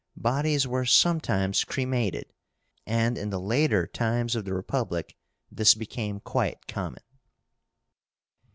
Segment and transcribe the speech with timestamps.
[0.17, 2.33] Bodies were sometimes cremated,
[2.87, 5.15] and in the later times of the Republic
[5.51, 7.03] this became quite common.